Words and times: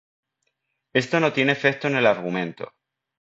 Esto 0.95 1.19
no 1.19 1.31
tiene 1.31 1.51
efecto 1.51 1.87
en 1.87 1.95
el 1.97 2.07
argumento. 2.07 2.73